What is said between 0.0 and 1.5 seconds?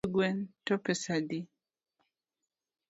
Chiemb gwen to pesa adi?